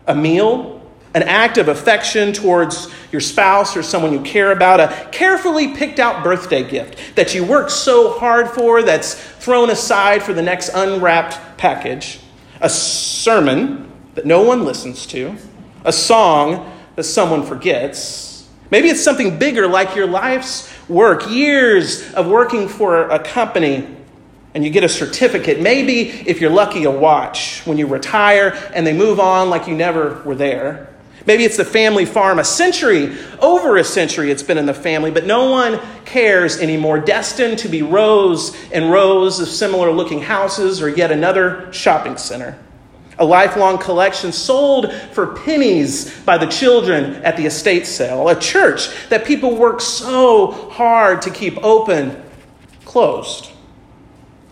a 0.08 0.16
meal, 0.16 0.79
an 1.20 1.28
act 1.28 1.58
of 1.58 1.68
affection 1.68 2.32
towards 2.32 2.88
your 3.12 3.20
spouse 3.20 3.76
or 3.76 3.84
someone 3.84 4.14
you 4.14 4.22
care 4.22 4.54
about, 4.54 4.80
a 4.80 5.10
carefully 5.12 5.76
picked 5.76 6.00
out 6.00 6.24
birthday 6.24 6.64
gift 6.64 6.98
that 7.16 7.36
you 7.36 7.44
worked 7.44 7.72
so 7.72 8.18
hard 8.18 8.48
for 8.48 8.84
that's 8.84 9.16
thrown 9.16 9.70
aside 9.70 10.24
for 10.24 10.32
the 10.32 10.42
next 10.42 10.70
unwrapped 10.70 11.58
package, 11.58 12.22
a 12.62 12.70
sermon 12.70 13.92
that 14.16 14.26
no 14.26 14.44
one 14.44 14.64
listens 14.64 15.06
to, 15.08 15.36
a 15.84 15.92
song 15.92 16.72
that 16.96 17.04
someone 17.04 17.46
forgets. 17.46 18.48
Maybe 18.72 18.88
it's 18.88 19.04
something 19.04 19.38
bigger 19.38 19.68
like 19.68 19.98
your 19.98 20.08
life's 20.08 20.72
work, 20.88 21.30
years 21.30 22.14
of 22.14 22.28
working 22.28 22.70
for 22.70 23.10
a 23.10 23.20
company 23.20 23.98
and 24.54 24.64
you 24.64 24.70
get 24.70 24.84
a 24.84 24.90
certificate. 24.90 25.60
Maybe, 25.60 26.10
if 26.10 26.40
you're 26.40 26.50
lucky, 26.50 26.86
a 26.86 26.92
watch 26.92 27.62
when 27.66 27.78
you 27.78 27.88
retire 27.88 28.58
and 28.74 28.88
they 28.88 28.94
move 28.94 29.20
on 29.20 29.50
like 29.50 29.68
you 29.68 29.76
never 29.76 30.22
were 30.24 30.36
there. 30.36 30.89
Maybe 31.30 31.44
it's 31.44 31.58
the 31.58 31.64
family 31.64 32.06
farm, 32.06 32.40
a 32.40 32.44
century, 32.44 33.16
over 33.40 33.78
a 33.78 33.84
century 33.84 34.32
it's 34.32 34.42
been 34.42 34.58
in 34.58 34.66
the 34.66 34.74
family, 34.74 35.12
but 35.12 35.28
no 35.28 35.52
one 35.52 35.80
cares 36.04 36.58
anymore, 36.60 36.98
destined 36.98 37.60
to 37.60 37.70
be 37.70 37.84
rows 37.84 38.58
and 38.72 38.90
rows 38.90 39.40
of 39.40 39.48
similar 39.48 39.92
looking 39.92 40.24
houses 40.24 40.82
or 40.82 40.90
yet 40.90 41.12
another 41.12 41.72
shopping 41.72 42.18
center. 42.18 42.58
A 43.20 43.26
lifelong 43.26 43.78
collection 43.78 44.32
sold 44.32 44.92
for 45.12 45.36
pennies 45.36 46.20
by 46.22 46.40
the 46.40 46.48
children 46.48 47.18
at 47.18 47.38
the 47.38 47.46
estate 47.46 47.86
sale. 47.86 48.28
A 48.30 48.40
church 48.40 48.90
that 49.10 49.24
people 49.24 49.56
work 49.56 49.82
so 49.82 50.72
hard 50.72 51.22
to 51.22 51.30
keep 51.30 51.64
open, 51.64 52.24
closed. 52.86 53.52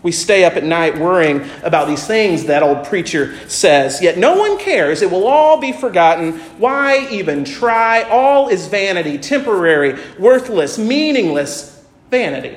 We 0.02 0.12
stay 0.12 0.44
up 0.44 0.54
at 0.54 0.64
night 0.64 0.96
worrying 0.96 1.48
about 1.64 1.88
these 1.88 2.06
things 2.06 2.44
that 2.44 2.62
old 2.62 2.86
preacher 2.86 3.36
says, 3.48 4.00
yet 4.00 4.16
no 4.16 4.36
one 4.36 4.56
cares. 4.58 5.02
It 5.02 5.10
will 5.10 5.26
all 5.26 5.60
be 5.60 5.72
forgotten. 5.72 6.38
Why 6.58 7.08
even 7.10 7.44
try? 7.44 8.02
All 8.04 8.48
is 8.48 8.68
vanity, 8.68 9.18
temporary, 9.18 10.00
worthless, 10.18 10.78
meaningless 10.78 11.84
vanity. 12.10 12.56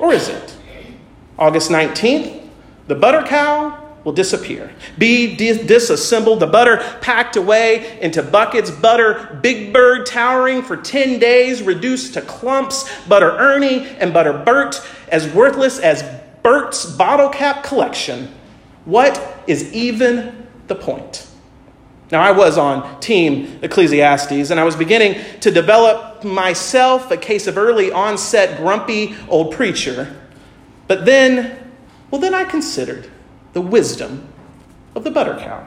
Or 0.00 0.12
is 0.12 0.28
it? 0.28 0.56
August 1.38 1.70
19th, 1.70 2.48
the 2.88 2.94
butter 2.94 3.22
cow 3.22 3.79
will 4.04 4.12
disappear. 4.12 4.72
Be 4.96 5.36
disassembled, 5.36 6.40
the 6.40 6.46
butter 6.46 6.78
packed 7.00 7.36
away 7.36 7.98
into 8.00 8.22
buckets, 8.22 8.70
butter 8.70 9.38
Big 9.42 9.72
Bird 9.72 10.06
towering 10.06 10.62
for 10.62 10.76
10 10.76 11.18
days, 11.18 11.62
reduced 11.62 12.14
to 12.14 12.22
clumps, 12.22 12.88
butter 13.06 13.30
Ernie 13.30 13.86
and 13.98 14.12
butter 14.12 14.32
Bert, 14.32 14.80
as 15.08 15.28
worthless 15.34 15.78
as 15.78 16.02
Bert's 16.42 16.86
bottle 16.86 17.28
cap 17.28 17.62
collection. 17.62 18.32
What 18.86 19.42
is 19.46 19.72
even 19.72 20.46
the 20.66 20.74
point? 20.74 21.26
Now, 22.10 22.22
I 22.22 22.32
was 22.32 22.58
on 22.58 23.00
Team 23.00 23.60
Ecclesiastes, 23.62 24.50
and 24.50 24.58
I 24.58 24.64
was 24.64 24.74
beginning 24.74 25.22
to 25.40 25.50
develop 25.50 26.24
myself 26.24 27.10
a 27.10 27.16
case 27.16 27.46
of 27.46 27.56
early 27.56 27.92
onset 27.92 28.56
grumpy 28.56 29.14
old 29.28 29.54
preacher. 29.54 30.16
But 30.88 31.04
then, 31.04 31.70
well, 32.10 32.20
then 32.20 32.34
I 32.34 32.44
considered 32.44 33.08
the 33.52 33.60
wisdom 33.60 34.28
of 34.94 35.04
the 35.04 35.10
butter 35.10 35.36
cow. 35.38 35.66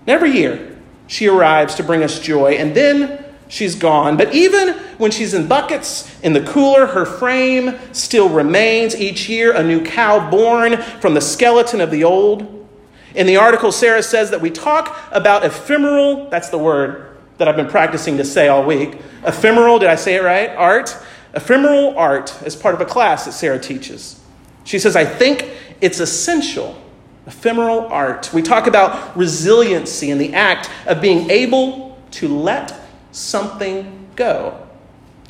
And 0.00 0.08
every 0.08 0.30
year, 0.30 0.80
she 1.06 1.28
arrives 1.28 1.74
to 1.76 1.82
bring 1.82 2.02
us 2.02 2.20
joy, 2.20 2.52
and 2.52 2.74
then 2.74 3.24
she's 3.48 3.74
gone. 3.74 4.16
But 4.16 4.34
even 4.34 4.74
when 4.98 5.10
she's 5.10 5.34
in 5.34 5.46
buckets 5.46 6.10
in 6.22 6.32
the 6.32 6.42
cooler, 6.42 6.86
her 6.86 7.04
frame 7.04 7.78
still 7.92 8.28
remains. 8.28 8.96
Each 8.96 9.28
year, 9.28 9.52
a 9.52 9.62
new 9.62 9.84
cow 9.84 10.30
born 10.30 10.76
from 11.00 11.14
the 11.14 11.20
skeleton 11.20 11.80
of 11.80 11.90
the 11.90 12.04
old. 12.04 12.68
In 13.14 13.26
the 13.26 13.36
article, 13.36 13.72
Sarah 13.72 14.02
says 14.02 14.30
that 14.30 14.40
we 14.40 14.50
talk 14.50 14.96
about 15.12 15.44
ephemeral, 15.44 16.30
that's 16.30 16.48
the 16.48 16.58
word 16.58 17.18
that 17.38 17.48
I've 17.48 17.56
been 17.56 17.68
practicing 17.68 18.16
to 18.16 18.24
say 18.24 18.48
all 18.48 18.64
week. 18.64 18.98
Ephemeral, 19.24 19.78
did 19.78 19.88
I 19.88 19.96
say 19.96 20.14
it 20.14 20.22
right? 20.22 20.50
Art. 20.50 20.96
Ephemeral 21.34 21.96
art 21.96 22.34
as 22.44 22.54
part 22.54 22.74
of 22.74 22.80
a 22.80 22.84
class 22.84 23.24
that 23.24 23.32
Sarah 23.32 23.58
teaches. 23.58 24.20
She 24.64 24.78
says, 24.78 24.96
I 24.96 25.04
think 25.04 25.50
it's 25.80 25.98
essential 25.98 26.80
ephemeral 27.26 27.86
art. 27.86 28.32
We 28.32 28.42
talk 28.42 28.66
about 28.66 29.16
resiliency 29.16 30.10
and 30.10 30.20
the 30.20 30.34
act 30.34 30.70
of 30.86 31.00
being 31.00 31.30
able 31.30 31.98
to 32.12 32.28
let 32.28 32.74
something 33.12 34.08
go. 34.16 34.66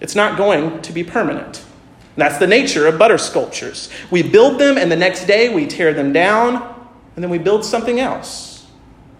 It's 0.00 0.14
not 0.14 0.36
going 0.36 0.82
to 0.82 0.92
be 0.92 1.04
permanent. 1.04 1.64
That's 2.16 2.38
the 2.38 2.46
nature 2.46 2.86
of 2.86 2.98
butter 2.98 3.18
sculptures. 3.18 3.88
We 4.10 4.22
build 4.22 4.58
them, 4.58 4.76
and 4.76 4.90
the 4.90 4.96
next 4.96 5.26
day 5.26 5.54
we 5.54 5.66
tear 5.66 5.94
them 5.94 6.12
down, 6.12 6.56
and 7.14 7.22
then 7.22 7.30
we 7.30 7.38
build 7.38 7.64
something 7.64 8.00
else. 8.00 8.66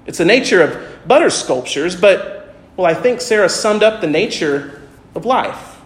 It's 0.07 0.19
the 0.19 0.25
nature 0.25 0.63
of 0.63 1.09
butter 1.09 1.31
sculptures, 1.31 1.97
but, 1.97 2.55
well, 2.77 2.87
I 2.87 2.95
think 2.95 3.21
Sarah 3.21 3.49
summed 3.49 3.83
up 3.83 4.01
the 4.01 4.07
nature 4.09 4.83
of 5.15 5.25
life 5.25 5.81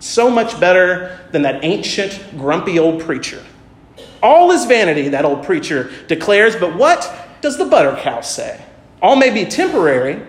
so 0.00 0.30
much 0.30 0.58
better 0.58 1.20
than 1.30 1.42
that 1.42 1.64
ancient, 1.64 2.38
grumpy 2.38 2.78
old 2.78 3.02
preacher. 3.02 3.42
All 4.22 4.50
is 4.50 4.64
vanity, 4.66 5.08
that 5.08 5.24
old 5.24 5.44
preacher 5.44 5.90
declares, 6.06 6.56
but 6.56 6.76
what 6.76 7.10
does 7.40 7.56
the 7.56 7.64
butter 7.64 7.98
cow 8.00 8.20
say? 8.20 8.62
All 9.00 9.16
may 9.16 9.30
be 9.30 9.44
temporary, 9.44 10.22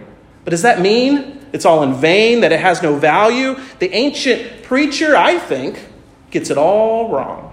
but 0.43 0.51
does 0.51 0.61
that 0.61 0.79
mean 0.79 1.45
it's 1.51 1.65
all 1.65 1.83
in 1.83 1.95
vain, 1.95 2.41
that 2.41 2.51
it 2.51 2.59
has 2.59 2.81
no 2.81 2.95
value? 2.95 3.59
The 3.79 3.93
ancient 3.93 4.63
preacher, 4.63 5.15
I 5.15 5.37
think, 5.37 5.87
gets 6.29 6.49
it 6.49 6.57
all 6.57 7.09
wrong. 7.09 7.49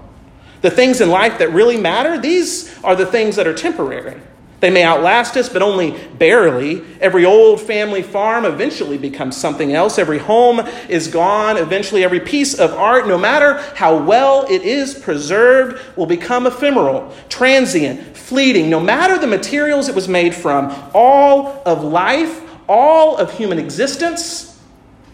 The 0.60 0.70
things 0.70 1.00
in 1.00 1.10
life 1.10 1.38
that 1.38 1.52
really 1.52 1.76
matter, 1.76 2.18
these 2.18 2.76
are 2.82 2.94
the 2.94 3.06
things 3.06 3.36
that 3.36 3.46
are 3.46 3.54
temporary. 3.54 4.20
They 4.60 4.70
may 4.70 4.82
outlast 4.82 5.36
us, 5.36 5.48
but 5.48 5.62
only 5.62 5.96
barely. 6.18 6.82
Every 7.00 7.24
old 7.24 7.60
family 7.60 8.02
farm 8.02 8.44
eventually 8.44 8.98
becomes 8.98 9.36
something 9.36 9.72
else. 9.72 9.98
Every 9.98 10.18
home 10.18 10.60
is 10.88 11.06
gone. 11.06 11.56
Eventually, 11.56 12.02
every 12.02 12.18
piece 12.18 12.58
of 12.58 12.72
art, 12.72 13.06
no 13.06 13.16
matter 13.16 13.58
how 13.76 14.02
well 14.02 14.46
it 14.50 14.62
is 14.62 14.94
preserved, 14.98 15.80
will 15.96 16.06
become 16.06 16.46
ephemeral, 16.46 17.14
transient, 17.28 18.16
fleeting. 18.16 18.68
No 18.68 18.80
matter 18.80 19.16
the 19.16 19.28
materials 19.28 19.88
it 19.88 19.94
was 19.94 20.08
made 20.08 20.34
from, 20.34 20.74
all 20.92 21.62
of 21.64 21.84
life, 21.84 22.42
all 22.68 23.16
of 23.16 23.32
human 23.32 23.60
existence 23.60 24.60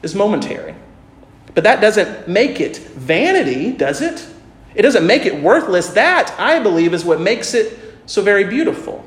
is 0.02 0.14
momentary. 0.14 0.74
But 1.54 1.64
that 1.64 1.82
doesn't 1.82 2.28
make 2.28 2.60
it 2.60 2.78
vanity, 2.78 3.72
does 3.72 4.00
it? 4.00 4.26
It 4.74 4.82
doesn't 4.82 5.06
make 5.06 5.26
it 5.26 5.42
worthless. 5.42 5.88
That, 5.90 6.34
I 6.38 6.60
believe, 6.60 6.94
is 6.94 7.04
what 7.04 7.20
makes 7.20 7.52
it 7.52 7.78
so 8.06 8.22
very 8.22 8.44
beautiful 8.44 9.04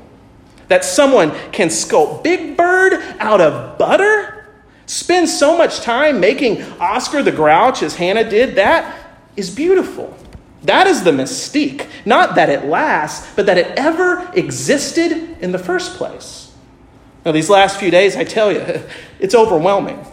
that 0.68 0.84
someone 0.84 1.32
can 1.50 1.68
sculpt 1.68 2.22
Big 2.22 2.56
Bird 2.56 2.94
out 3.18 3.40
of 3.40 3.78
butter? 3.78 4.46
Spend 4.86 5.28
so 5.28 5.56
much 5.56 5.80
time 5.80 6.20
making 6.20 6.62
Oscar 6.80 7.22
the 7.22 7.32
Grouch 7.32 7.82
as 7.82 7.96
Hannah 7.96 8.28
did? 8.28 8.54
That 8.54 8.96
is 9.36 9.54
beautiful. 9.54 10.16
That 10.62 10.86
is 10.86 11.04
the 11.04 11.10
mystique. 11.10 11.86
Not 12.04 12.34
that 12.34 12.48
it 12.48 12.64
lasts, 12.64 13.34
but 13.36 13.46
that 13.46 13.58
it 13.58 13.78
ever 13.78 14.30
existed 14.34 15.36
in 15.40 15.52
the 15.52 15.58
first 15.58 15.96
place. 15.96 16.52
Now, 17.24 17.32
these 17.32 17.50
last 17.50 17.78
few 17.78 17.90
days, 17.90 18.16
I 18.16 18.24
tell 18.24 18.50
you, 18.52 18.60
it's 19.20 19.34
overwhelming. 19.34 20.04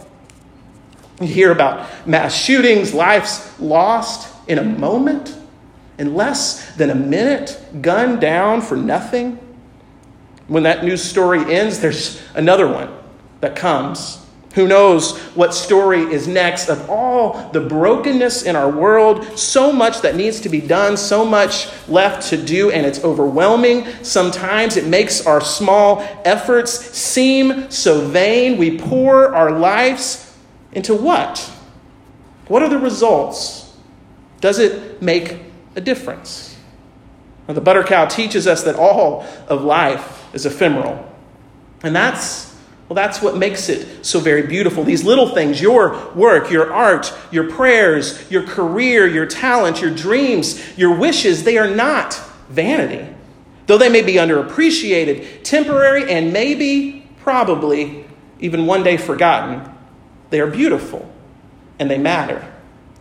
You 1.20 1.28
hear 1.28 1.50
about 1.50 2.06
mass 2.06 2.36
shootings, 2.36 2.92
lives 2.92 3.50
lost 3.58 4.32
in 4.48 4.58
a 4.58 4.62
moment, 4.62 5.34
in 5.98 6.14
less 6.14 6.76
than 6.76 6.90
a 6.90 6.94
minute, 6.94 7.58
gunned 7.80 8.20
down 8.20 8.60
for 8.60 8.76
nothing. 8.76 9.38
When 10.48 10.62
that 10.62 10.84
news 10.84 11.02
story 11.02 11.54
ends, 11.54 11.80
there's 11.80 12.22
another 12.34 12.68
one 12.68 12.92
that 13.40 13.56
comes. 13.56 14.22
Who 14.54 14.66
knows 14.66 15.18
what 15.34 15.52
story 15.52 16.00
is 16.00 16.26
next 16.26 16.70
of 16.70 16.88
all 16.88 17.50
the 17.50 17.60
brokenness 17.60 18.44
in 18.44 18.56
our 18.56 18.70
world, 18.70 19.38
so 19.38 19.70
much 19.70 20.00
that 20.00 20.16
needs 20.16 20.40
to 20.40 20.48
be 20.48 20.62
done, 20.62 20.96
so 20.96 21.26
much 21.26 21.68
left 21.88 22.30
to 22.30 22.38
do, 22.38 22.70
and 22.70 22.86
it's 22.86 23.04
overwhelming. 23.04 23.84
Sometimes 24.02 24.78
it 24.78 24.86
makes 24.86 25.26
our 25.26 25.42
small 25.42 26.00
efforts 26.24 26.72
seem 26.72 27.70
so 27.70 28.08
vain. 28.08 28.56
We 28.56 28.78
pour 28.78 29.34
our 29.34 29.50
lives 29.50 30.34
into 30.72 30.94
what? 30.94 31.38
What 32.48 32.62
are 32.62 32.70
the 32.70 32.78
results? 32.78 33.76
Does 34.40 34.58
it 34.58 35.02
make 35.02 35.36
a 35.74 35.82
difference? 35.82 36.55
Now, 37.48 37.54
the 37.54 37.60
butter 37.60 37.84
cow 37.84 38.06
teaches 38.06 38.46
us 38.46 38.64
that 38.64 38.76
all 38.76 39.24
of 39.48 39.62
life 39.62 40.34
is 40.34 40.46
ephemeral. 40.46 41.12
And 41.82 41.94
that's 41.94 42.46
well, 42.88 42.94
that's 42.94 43.20
what 43.20 43.36
makes 43.36 43.68
it 43.68 44.06
so 44.06 44.20
very 44.20 44.46
beautiful. 44.46 44.84
These 44.84 45.02
little 45.02 45.28
things, 45.28 45.60
your 45.60 46.12
work, 46.14 46.52
your 46.52 46.72
art, 46.72 47.12
your 47.32 47.50
prayers, 47.50 48.30
your 48.30 48.44
career, 48.44 49.08
your 49.08 49.26
talent, 49.26 49.80
your 49.80 49.90
dreams, 49.90 50.62
your 50.78 50.94
wishes, 50.96 51.42
they 51.42 51.58
are 51.58 51.68
not 51.68 52.14
vanity. 52.48 53.12
Though 53.66 53.78
they 53.78 53.88
may 53.88 54.02
be 54.02 54.14
underappreciated, 54.14 55.42
temporary, 55.42 56.08
and 56.08 56.32
maybe, 56.32 57.08
probably, 57.18 58.04
even 58.38 58.66
one 58.66 58.84
day 58.84 58.96
forgotten, 58.96 59.68
they 60.30 60.38
are 60.40 60.46
beautiful 60.46 61.10
and 61.80 61.90
they 61.90 61.98
matter. 61.98 62.52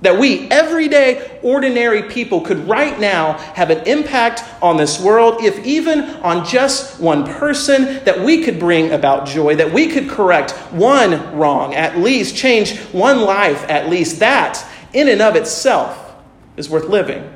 That 0.02 0.20
we, 0.20 0.50
everyday, 0.50 1.40
ordinary 1.42 2.04
people, 2.04 2.42
could 2.42 2.68
right 2.68 3.00
now 3.00 3.34
have 3.34 3.70
an 3.70 3.88
impact 3.88 4.44
on 4.62 4.78
this 4.78 5.00
world, 5.00 5.42
if 5.42 5.66
even 5.66 6.02
on 6.22 6.46
just 6.46 7.00
one 7.00 7.26
person, 7.26 8.04
that 8.04 8.20
we 8.20 8.44
could 8.44 8.60
bring 8.60 8.92
about 8.92 9.26
joy, 9.26 9.56
that 9.56 9.72
we 9.72 9.88
could 9.88 10.10
correct 10.10 10.52
one 10.74 11.38
wrong 11.38 11.74
at 11.74 11.98
least, 11.98 12.36
change 12.36 12.78
one 12.92 13.22
life 13.22 13.64
at 13.70 13.90
least. 13.90 14.20
That, 14.20 14.64
in 14.92 15.08
and 15.08 15.22
of 15.22 15.36
itself, 15.36 16.14
is 16.58 16.70
worth 16.70 16.86
living. 16.86 17.32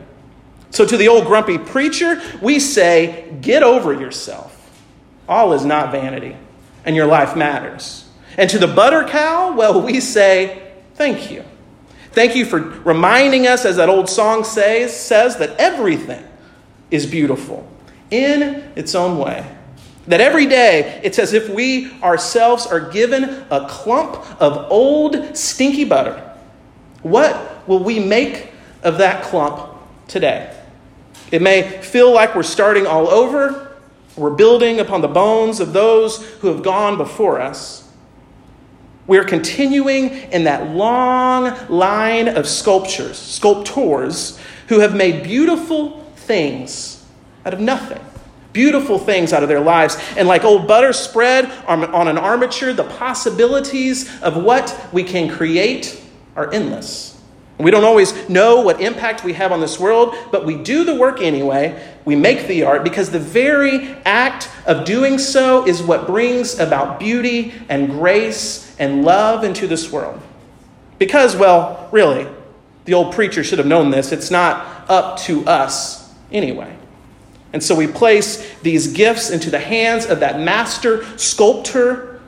So, 0.72 0.86
to 0.86 0.98
the 0.98 1.08
old 1.08 1.26
grumpy 1.26 1.58
preacher, 1.58 2.22
we 2.42 2.60
say, 2.60 3.38
get 3.42 3.64
over 3.64 3.94
yourself. 3.94 4.56
All 5.28 5.54
is 5.54 5.66
not 5.66 5.92
vanity, 5.92 6.36
and 6.86 6.96
your 6.96 7.08
life 7.08 7.36
matters. 7.36 8.08
And 8.38 8.50
to 8.50 8.60
the 8.60 8.68
butter 8.68 9.06
cow, 9.06 9.56
well, 9.56 9.82
we 9.82 10.00
say, 10.00 10.72
thank 10.96 11.32
you. 11.32 11.44
Thank 12.12 12.36
you 12.36 12.46
for 12.46 12.60
reminding 12.60 13.48
us, 13.48 13.66
as 13.66 13.76
that 13.76 13.90
old 13.90 14.10
song 14.10 14.44
says, 14.44 14.98
says 14.98 15.38
that 15.38 15.52
everything 15.60 16.24
is 16.90 17.06
beautiful 17.06 17.68
in 18.10 18.72
its 18.76 18.96
own 18.96 19.18
way. 19.18 19.46
That 20.08 20.22
every 20.22 20.48
day 20.48 21.00
it's 21.04 21.20
as 21.20 21.34
if 21.34 21.50
we 21.50 21.92
ourselves 22.02 22.66
are 22.66 22.80
given 22.80 23.46
a 23.52 23.68
clump 23.70 24.16
of 24.42 24.72
old 24.72 25.38
stinky 25.38 25.86
butter. 25.86 26.36
What 27.04 27.68
will 27.68 27.84
we 27.84 28.00
make 28.00 28.52
of 28.82 28.98
that 28.98 29.24
clump 29.24 29.78
today? 30.08 30.56
It 31.32 31.44
may 31.44 31.82
feel 31.82 32.12
like 32.12 32.36
we're 32.36 32.44
starting 32.44 32.88
all 32.88 33.08
over, 33.08 33.78
we're 34.18 34.32
building 34.32 34.80
upon 34.80 35.02
the 35.02 35.08
bones 35.08 35.60
of 35.60 35.74
those 35.74 36.26
who 36.40 36.48
have 36.48 36.64
gone 36.64 36.98
before 36.98 37.40
us. 37.40 37.89
We're 39.10 39.24
continuing 39.24 40.12
in 40.32 40.44
that 40.44 40.70
long 40.76 41.58
line 41.68 42.28
of 42.28 42.48
sculptures, 42.48 43.18
sculptors 43.18 44.40
who 44.68 44.82
have 44.82 44.96
made 44.96 45.24
beautiful 45.24 46.02
things 46.16 47.04
out 47.44 47.56
of 47.56 47.60
nothing. 47.60 48.00
Beautiful 48.54 49.00
things 49.00 49.34
out 49.34 49.42
of 49.42 49.50
their 49.50 49.62
lives. 49.62 49.98
And 50.16 50.28
like 50.28 50.44
old 50.44 50.68
butter 50.68 50.94
spread 50.94 51.46
on 51.66 52.08
an 52.08 52.20
armature, 52.20 52.72
the 52.72 52.84
possibilities 52.84 54.22
of 54.22 54.44
what 54.44 54.80
we 54.94 55.04
can 55.04 55.28
create 55.28 56.00
are 56.36 56.54
endless. 56.54 57.20
We 57.58 57.72
don't 57.72 57.84
always 57.84 58.30
know 58.30 58.62
what 58.62 58.80
impact 58.80 59.24
we 59.24 59.34
have 59.34 59.52
on 59.52 59.60
this 59.60 59.80
world, 59.80 60.16
but 60.32 60.46
we 60.46 60.56
do 60.56 60.84
the 60.84 60.94
work 60.94 61.20
anyway. 61.20 61.84
We 62.06 62.16
make 62.16 62.48
the 62.48 62.64
art 62.64 62.84
because 62.84 63.10
the 63.10 63.20
very 63.20 63.90
act 64.06 64.50
of 64.68 64.86
doing 64.86 65.18
so 65.18 65.66
is 65.66 65.82
what 65.82 66.06
brings 66.06 66.60
about 66.60 67.00
beauty 67.00 67.54
and 67.70 67.90
grace 67.90 68.69
and 68.80 69.04
love 69.04 69.44
into 69.44 69.68
this 69.68 69.92
world. 69.92 70.20
Because, 70.98 71.36
well, 71.36 71.88
really, 71.92 72.28
the 72.86 72.94
old 72.94 73.14
preacher 73.14 73.44
should 73.44 73.60
have 73.60 73.68
known 73.68 73.92
this. 73.92 74.12
It's 74.12 74.32
not 74.32 74.90
up 74.90 75.20
to 75.20 75.46
us 75.46 76.12
anyway. 76.32 76.76
And 77.54 77.64
so 77.64 77.76
we 77.76 77.88
place 77.88 78.54
these 78.62 78.94
gifts 78.94 79.30
into 79.30 79.50
the 79.50 79.60
hands 79.60 80.06
of 80.06 80.20
that 80.22 80.40
master 80.40 81.06
sculptor, 81.18 82.22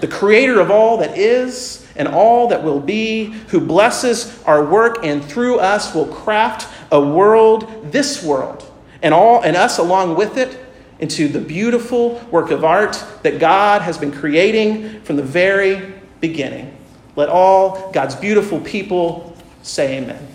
the 0.00 0.08
creator 0.08 0.60
of 0.60 0.70
all 0.70 0.98
that 0.98 1.16
is 1.16 1.86
and 1.96 2.08
all 2.08 2.48
that 2.48 2.62
will 2.62 2.80
be, 2.80 3.24
who 3.48 3.60
blesses 3.60 4.42
our 4.44 4.64
work 4.64 4.98
and 5.02 5.24
through 5.24 5.58
us 5.58 5.94
will 5.94 6.06
craft 6.06 6.72
a 6.92 7.00
world, 7.00 7.90
this 7.90 8.22
world, 8.22 8.70
and 9.02 9.14
all 9.14 9.42
and 9.42 9.56
us 9.56 9.78
along 9.78 10.14
with 10.14 10.36
it, 10.36 10.62
into 10.98 11.28
the 11.28 11.40
beautiful 11.40 12.14
work 12.30 12.50
of 12.50 12.64
art 12.64 13.02
that 13.22 13.38
God 13.38 13.82
has 13.82 13.98
been 13.98 14.12
creating 14.12 15.00
from 15.02 15.16
the 15.16 15.22
very 15.22 15.92
beginning. 16.20 16.76
Let 17.16 17.28
all 17.28 17.90
God's 17.92 18.14
beautiful 18.14 18.60
people 18.60 19.36
say 19.62 19.98
amen. 19.98 20.26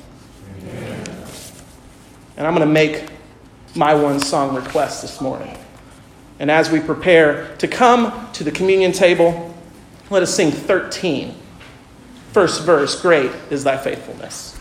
amen. 0.59 1.07
And 2.37 2.47
I'm 2.47 2.55
going 2.55 2.67
to 2.67 2.73
make 2.73 3.09
my 3.75 3.93
one 3.93 4.19
song 4.19 4.55
request 4.55 5.01
this 5.01 5.21
morning. 5.21 5.57
And 6.39 6.49
as 6.49 6.71
we 6.71 6.79
prepare 6.79 7.55
to 7.57 7.67
come 7.67 8.31
to 8.33 8.43
the 8.43 8.51
communion 8.51 8.91
table, 8.91 9.55
let 10.09 10.23
us 10.23 10.33
sing 10.33 10.51
13. 10.51 11.35
First 12.31 12.63
verse 12.63 12.99
Great 13.01 13.31
is 13.49 13.63
thy 13.63 13.77
faithfulness. 13.77 14.57